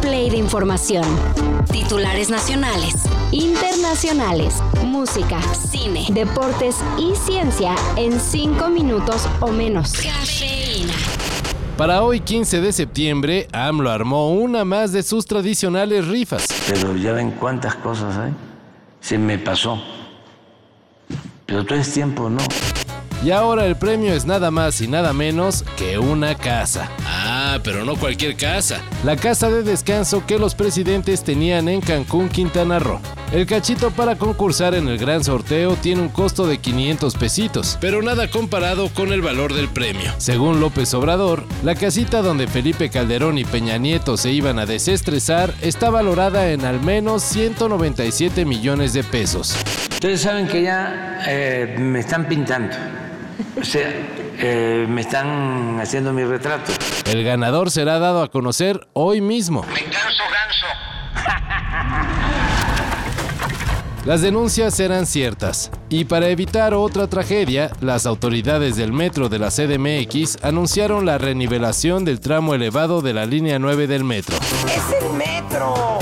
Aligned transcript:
play 0.00 0.30
de 0.30 0.36
información. 0.36 1.04
Titulares 1.70 2.30
nacionales, 2.30 2.94
internacionales, 3.32 4.54
música, 4.84 5.40
cine, 5.54 6.06
deportes 6.10 6.76
y 6.98 7.14
ciencia 7.14 7.74
en 7.96 8.18
5 8.18 8.68
minutos 8.68 9.28
o 9.40 9.48
menos. 9.48 9.92
Cafeína. 9.92 10.94
Para 11.76 12.02
hoy 12.02 12.20
15 12.20 12.60
de 12.60 12.72
septiembre, 12.72 13.48
AMLO 13.52 13.90
armó 13.90 14.32
una 14.32 14.64
más 14.64 14.92
de 14.92 15.02
sus 15.02 15.26
tradicionales 15.26 16.08
rifas. 16.08 16.46
Pero 16.68 16.96
ya 16.96 17.12
ven 17.12 17.32
cuántas 17.32 17.74
cosas 17.76 18.16
hay. 18.16 18.32
Se 19.00 19.16
me 19.16 19.38
pasó. 19.38 19.80
Pero 21.46 21.64
todo 21.64 21.78
es 21.78 21.92
tiempo, 21.92 22.28
¿no? 22.28 22.38
Y 23.24 23.32
ahora 23.32 23.66
el 23.66 23.76
premio 23.76 24.14
es 24.14 24.26
nada 24.26 24.52
más 24.52 24.80
y 24.80 24.86
nada 24.86 25.12
menos 25.12 25.64
que 25.76 25.98
una 25.98 26.36
casa. 26.36 26.88
Ah, 27.04 27.58
pero 27.64 27.84
no 27.84 27.96
cualquier 27.96 28.36
casa. 28.36 28.80
La 29.04 29.16
casa 29.16 29.50
de 29.50 29.64
descanso 29.64 30.24
que 30.24 30.38
los 30.38 30.54
presidentes 30.54 31.24
tenían 31.24 31.68
en 31.68 31.80
Cancún, 31.80 32.28
Quintana 32.28 32.78
Roo. 32.78 33.00
El 33.32 33.44
cachito 33.44 33.90
para 33.90 34.16
concursar 34.16 34.74
en 34.74 34.88
el 34.88 34.98
gran 34.98 35.24
sorteo 35.24 35.74
tiene 35.74 36.00
un 36.02 36.08
costo 36.08 36.46
de 36.46 36.58
500 36.58 37.14
pesitos, 37.16 37.76
pero 37.80 38.02
nada 38.02 38.30
comparado 38.30 38.88
con 38.88 39.12
el 39.12 39.20
valor 39.20 39.52
del 39.52 39.68
premio. 39.68 40.12
Según 40.16 40.60
López 40.60 40.94
Obrador, 40.94 41.44
la 41.62 41.74
casita 41.74 42.22
donde 42.22 42.46
Felipe 42.46 42.88
Calderón 42.88 43.36
y 43.36 43.44
Peña 43.44 43.76
Nieto 43.78 44.16
se 44.16 44.30
iban 44.30 44.58
a 44.58 44.66
desestresar 44.66 45.52
está 45.60 45.90
valorada 45.90 46.52
en 46.52 46.64
al 46.64 46.80
menos 46.80 47.22
197 47.24 48.44
millones 48.44 48.92
de 48.92 49.04
pesos. 49.04 49.54
Ustedes 49.90 50.22
saben 50.22 50.46
que 50.46 50.62
ya 50.62 51.22
eh, 51.26 51.76
me 51.78 52.00
están 52.00 52.28
pintando. 52.28 52.76
O 53.60 53.64
sea, 53.64 53.88
eh, 54.38 54.86
me 54.88 55.00
están 55.00 55.78
haciendo 55.80 56.12
mi 56.12 56.24
retrato. 56.24 56.72
El 57.06 57.24
ganador 57.24 57.70
será 57.70 57.98
dado 57.98 58.22
a 58.22 58.30
conocer 58.30 58.86
hoy 58.92 59.20
mismo. 59.20 59.62
Ganso, 59.62 60.24
ganso. 60.32 60.66
Las 64.04 64.22
denuncias 64.22 64.80
eran 64.80 65.04
ciertas, 65.04 65.70
y 65.90 66.06
para 66.06 66.28
evitar 66.28 66.72
otra 66.72 67.08
tragedia, 67.08 67.70
las 67.82 68.06
autoridades 68.06 68.76
del 68.76 68.90
metro 68.90 69.28
de 69.28 69.38
la 69.38 69.50
CDMX 69.50 70.38
anunciaron 70.42 71.04
la 71.04 71.18
renivelación 71.18 72.06
del 72.06 72.18
tramo 72.18 72.54
elevado 72.54 73.02
de 73.02 73.12
la 73.12 73.26
línea 73.26 73.58
9 73.58 73.86
del 73.86 74.04
metro. 74.04 74.34
¡Es 74.36 75.02
el 75.02 75.12
metro! 75.12 75.98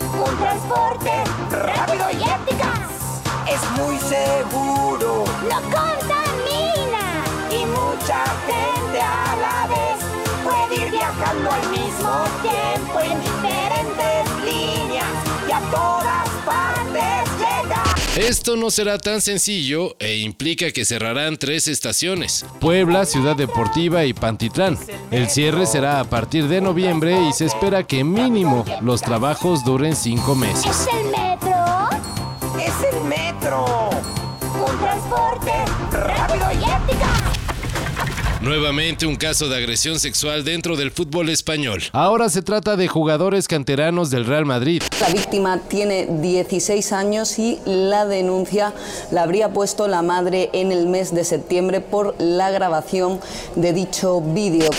Un 0.00 0.38
transporte 0.38 1.10
rápido 1.50 2.06
y 2.12 2.22
eficaz. 2.22 3.22
Es 3.48 3.70
muy 3.80 3.96
seguro. 3.98 5.24
No 5.50 5.60
contamina. 5.62 6.17
Al 11.58 11.70
mismo 11.70 12.24
tiempo 12.42 13.00
en 13.00 13.20
diferentes 13.20 14.44
líneas 14.44 15.06
y 15.48 15.52
a 15.52 15.60
todas 15.70 16.28
partes 16.44 17.30
llega. 17.38 17.84
Esto 18.16 18.56
no 18.56 18.70
será 18.70 18.98
tan 18.98 19.20
sencillo 19.20 19.96
e 19.98 20.18
implica 20.18 20.70
que 20.72 20.84
cerrarán 20.84 21.36
tres 21.36 21.68
estaciones, 21.68 22.44
Puebla, 22.60 23.04
Ciudad 23.04 23.36
Deportiva 23.36 24.04
y 24.04 24.12
Pantitlán. 24.12 24.78
El 25.10 25.28
cierre 25.28 25.66
será 25.66 26.00
a 26.00 26.04
partir 26.04 26.48
de 26.48 26.60
noviembre 26.60 27.18
y 27.28 27.32
se 27.32 27.46
espera 27.46 27.86
que 27.86 28.04
mínimo 28.04 28.64
los 28.80 29.02
trabajos 29.02 29.64
duren 29.64 29.94
cinco 29.94 30.34
meses. 30.34 30.86
el 30.92 31.10
metro? 31.10 31.64
Es 32.58 32.94
el 32.94 33.04
metro. 33.04 33.90
Un 34.58 34.78
transporte 34.78 35.52
rápido 35.92 36.46
y. 36.52 37.07
Nuevamente 38.40 39.04
un 39.04 39.16
caso 39.16 39.48
de 39.48 39.56
agresión 39.56 39.98
sexual 39.98 40.44
dentro 40.44 40.76
del 40.76 40.92
fútbol 40.92 41.28
español. 41.28 41.82
Ahora 41.90 42.28
se 42.28 42.40
trata 42.40 42.76
de 42.76 42.86
jugadores 42.86 43.48
canteranos 43.48 44.10
del 44.10 44.26
Real 44.26 44.46
Madrid. 44.46 44.80
La 45.00 45.08
víctima 45.08 45.58
tiene 45.68 46.06
16 46.06 46.92
años 46.92 47.36
y 47.40 47.58
la 47.66 48.06
denuncia 48.06 48.72
la 49.10 49.24
habría 49.24 49.52
puesto 49.52 49.88
la 49.88 50.02
madre 50.02 50.50
en 50.52 50.70
el 50.70 50.86
mes 50.86 51.12
de 51.12 51.24
septiembre 51.24 51.80
por 51.80 52.14
la 52.20 52.52
grabación 52.52 53.18
de 53.56 53.72
dicho 53.72 54.20
vídeo. 54.20 54.70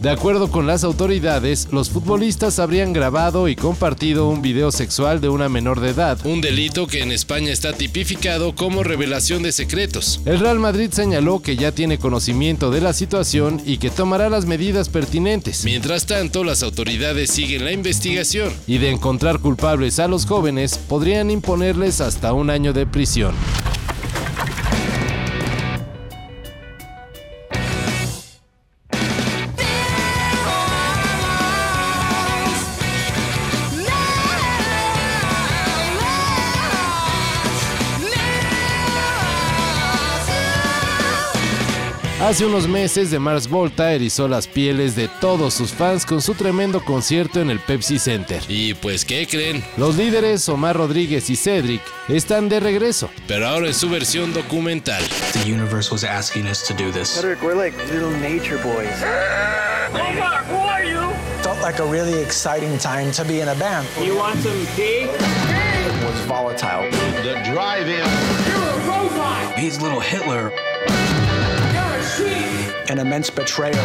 De 0.00 0.08
acuerdo 0.08 0.50
con 0.50 0.66
las 0.66 0.82
autoridades, 0.82 1.68
los 1.72 1.90
futbolistas 1.90 2.58
habrían 2.58 2.94
grabado 2.94 3.48
y 3.48 3.54
compartido 3.54 4.28
un 4.28 4.40
video 4.40 4.72
sexual 4.72 5.20
de 5.20 5.28
una 5.28 5.50
menor 5.50 5.80
de 5.80 5.90
edad, 5.90 6.18
un 6.24 6.40
delito 6.40 6.86
que 6.86 7.02
en 7.02 7.12
España 7.12 7.52
está 7.52 7.74
tipificado 7.74 8.54
como 8.54 8.82
revelación 8.82 9.42
de 9.42 9.52
secretos. 9.52 10.22
El 10.24 10.40
Real 10.40 10.58
Madrid 10.58 10.88
señaló 10.90 11.42
que 11.42 11.56
ya 11.56 11.72
tiene 11.72 11.98
conocimiento 11.98 12.70
de 12.70 12.80
la 12.80 12.94
situación 12.94 13.60
y 13.66 13.76
que 13.76 13.90
tomará 13.90 14.30
las 14.30 14.46
medidas 14.46 14.88
pertinentes. 14.88 15.66
Mientras 15.66 16.06
tanto, 16.06 16.44
las 16.44 16.62
autoridades 16.62 17.30
siguen 17.30 17.66
la 17.66 17.72
investigación 17.72 18.54
y 18.66 18.78
de 18.78 18.92
encontrar 18.92 19.40
culpables 19.40 19.98
a 19.98 20.08
los 20.08 20.24
jóvenes 20.24 20.78
podrían 20.78 21.30
imponerles 21.30 22.00
hasta 22.00 22.32
un 22.32 22.48
año 22.48 22.72
de 22.72 22.86
prisión. 22.86 23.34
Hace 42.20 42.44
unos 42.44 42.68
meses, 42.68 43.10
de 43.10 43.18
Mars 43.18 43.48
Volta 43.48 43.94
erizó 43.94 44.28
las 44.28 44.46
pieles 44.46 44.94
de 44.94 45.08
todos 45.08 45.54
sus 45.54 45.72
fans 45.72 46.04
con 46.04 46.20
su 46.20 46.34
tremendo 46.34 46.84
concierto 46.84 47.40
en 47.40 47.48
el 47.48 47.58
Pepsi 47.60 47.98
Center. 47.98 48.42
Y 48.46 48.74
pues, 48.74 49.06
¿qué 49.06 49.26
creen? 49.26 49.64
Los 49.78 49.96
líderes 49.96 50.46
Omar 50.50 50.76
Rodríguez 50.76 51.30
y 51.30 51.36
Cedric 51.36 51.80
están 52.08 52.50
de 52.50 52.60
regreso, 52.60 53.08
pero 53.26 53.48
ahora 53.48 53.68
en 53.68 53.74
su 53.74 53.88
versión 53.88 54.34
documental. 54.34 55.02
The 55.32 55.50
universe 55.50 55.90
was 55.90 56.04
asking 56.04 56.46
us 56.46 56.62
to 56.68 56.74
do 56.74 56.92
this. 56.92 57.08
Cedric, 57.08 57.42
we're 57.42 57.54
like 57.54 57.74
little 57.90 58.10
nature 58.20 58.58
boys. 58.62 58.94
Felt 61.42 61.62
like 61.62 61.80
a 61.80 61.86
really 61.86 62.22
exciting 62.22 62.76
time 62.76 63.10
to 63.12 63.24
be 63.24 63.40
in 63.40 63.48
a 63.48 63.54
band. 63.54 63.88
You 63.98 64.14
want 64.16 64.38
some 64.40 64.66
tea? 64.76 65.08
It 65.08 66.04
was 66.04 66.20
volatile. 66.26 66.82
The 67.22 67.40
drive-in. 67.50 68.04
He's 69.58 69.80
little 69.80 70.00
Hitler. 70.00 70.52
An 72.88 72.98
immense 72.98 73.30
betrayal. 73.30 73.78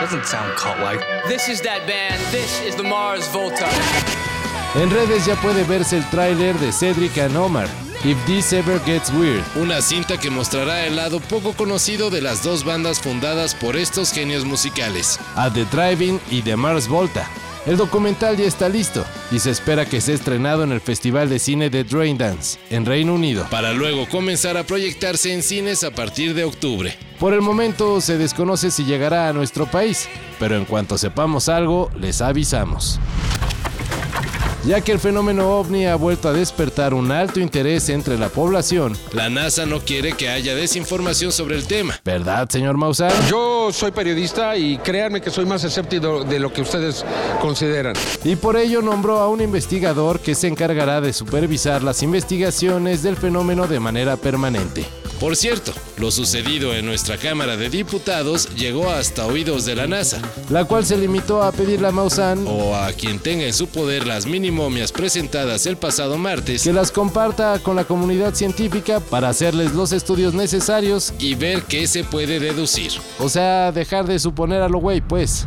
Doesn't 0.00 0.26
sound 0.26 0.56
cult-like. 0.56 1.00
This 1.28 1.48
is 1.48 1.60
that 1.62 1.86
band. 1.86 2.20
This 2.30 2.60
is 2.62 2.76
the 2.76 2.82
Mars 2.82 3.28
Volta. 3.32 3.68
En 4.74 4.90
redes 4.90 5.24
ya 5.26 5.34
puede 5.36 5.64
verse 5.64 5.96
el 5.96 6.04
tráiler 6.10 6.54
de 6.58 6.70
Cedric 6.70 7.16
and 7.18 7.36
Omar. 7.36 7.68
If 8.04 8.18
This 8.26 8.52
Ever 8.52 8.78
Gets 8.84 9.10
Weird, 9.10 9.42
una 9.56 9.80
cinta 9.80 10.18
que 10.18 10.30
mostrará 10.30 10.86
el 10.86 10.96
lado 10.96 11.18
poco 11.18 11.54
conocido 11.54 12.10
de 12.10 12.20
las 12.20 12.42
dos 12.42 12.62
bandas 12.62 13.00
fundadas 13.00 13.54
por 13.54 13.74
estos 13.74 14.12
genios 14.12 14.44
musicales, 14.44 15.18
At 15.34 15.54
the 15.54 15.64
Driving 15.64 16.20
y 16.30 16.42
The 16.42 16.56
Mars 16.56 16.88
Volta. 16.88 17.28
El 17.66 17.76
documental 17.76 18.36
ya 18.36 18.44
está 18.44 18.68
listo 18.68 19.04
y 19.32 19.40
se 19.40 19.50
espera 19.50 19.86
que 19.86 20.00
sea 20.00 20.14
estrenado 20.14 20.62
en 20.62 20.70
el 20.70 20.80
Festival 20.80 21.28
de 21.28 21.40
Cine 21.40 21.68
de 21.68 21.82
Dance 21.82 22.60
en 22.70 22.86
Reino 22.86 23.12
Unido, 23.12 23.44
para 23.50 23.72
luego 23.72 24.08
comenzar 24.08 24.56
a 24.56 24.62
proyectarse 24.62 25.32
en 25.34 25.42
cines 25.42 25.82
a 25.82 25.90
partir 25.90 26.34
de 26.34 26.44
octubre. 26.44 26.96
Por 27.18 27.34
el 27.34 27.42
momento 27.42 28.00
se 28.00 28.18
desconoce 28.18 28.70
si 28.70 28.84
llegará 28.84 29.28
a 29.28 29.32
nuestro 29.32 29.66
país, 29.66 30.08
pero 30.38 30.54
en 30.56 30.64
cuanto 30.64 30.96
sepamos 30.96 31.48
algo, 31.48 31.90
les 31.98 32.20
avisamos. 32.20 33.00
Ya 34.66 34.80
que 34.80 34.90
el 34.90 34.98
fenómeno 34.98 35.60
ovni 35.60 35.86
ha 35.86 35.94
vuelto 35.94 36.28
a 36.28 36.32
despertar 36.32 36.92
un 36.92 37.12
alto 37.12 37.38
interés 37.38 37.88
entre 37.88 38.18
la 38.18 38.28
población, 38.28 38.98
la 39.12 39.30
NASA 39.30 39.64
no 39.64 39.78
quiere 39.78 40.14
que 40.14 40.28
haya 40.28 40.56
desinformación 40.56 41.30
sobre 41.30 41.54
el 41.54 41.68
tema. 41.68 42.00
¿Verdad, 42.04 42.48
señor 42.48 42.76
Maussan? 42.76 43.12
Yo 43.30 43.70
soy 43.72 43.92
periodista 43.92 44.56
y 44.56 44.78
créanme 44.78 45.20
que 45.20 45.30
soy 45.30 45.46
más 45.46 45.62
escéptico 45.62 46.24
de 46.24 46.40
lo 46.40 46.52
que 46.52 46.62
ustedes 46.62 47.04
consideran. 47.40 47.94
Y 48.24 48.34
por 48.34 48.56
ello 48.56 48.82
nombró 48.82 49.18
a 49.18 49.28
un 49.28 49.40
investigador 49.40 50.18
que 50.18 50.34
se 50.34 50.48
encargará 50.48 51.00
de 51.00 51.12
supervisar 51.12 51.84
las 51.84 52.02
investigaciones 52.02 53.04
del 53.04 53.16
fenómeno 53.16 53.68
de 53.68 53.78
manera 53.78 54.16
permanente. 54.16 54.84
Por 55.20 55.34
cierto, 55.34 55.72
lo 55.96 56.10
sucedido 56.10 56.74
en 56.74 56.84
nuestra 56.84 57.16
Cámara 57.16 57.56
de 57.56 57.70
Diputados 57.70 58.50
llegó 58.54 58.90
hasta 58.90 59.24
oídos 59.26 59.64
de 59.64 59.74
la 59.74 59.86
NASA, 59.86 60.20
la 60.50 60.66
cual 60.66 60.84
se 60.84 60.98
limitó 60.98 61.42
a 61.42 61.52
pedirle 61.52 61.88
a 61.88 61.90
Maussan 61.90 62.44
o 62.46 62.76
a 62.76 62.92
quien 62.92 63.18
tenga 63.18 63.46
en 63.46 63.54
su 63.54 63.66
poder 63.66 64.06
las 64.06 64.26
mini 64.26 64.50
momias 64.50 64.92
presentadas 64.92 65.64
el 65.64 65.78
pasado 65.78 66.18
martes 66.18 66.64
que 66.64 66.72
las 66.72 66.92
comparta 66.92 67.58
con 67.60 67.76
la 67.76 67.84
comunidad 67.84 68.34
científica 68.34 69.00
para 69.00 69.30
hacerles 69.30 69.72
los 69.72 69.92
estudios 69.92 70.34
necesarios 70.34 71.14
y 71.18 71.34
ver 71.34 71.62
qué 71.62 71.86
se 71.86 72.04
puede 72.04 72.38
deducir. 72.38 72.92
O 73.18 73.30
sea, 73.30 73.72
dejar 73.72 74.06
de 74.06 74.18
suponer 74.18 74.60
a 74.60 74.68
lo 74.68 74.78
güey, 74.78 75.00
pues. 75.00 75.46